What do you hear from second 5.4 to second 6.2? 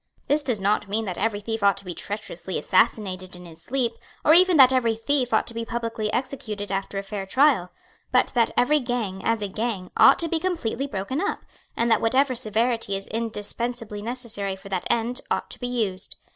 to be publicly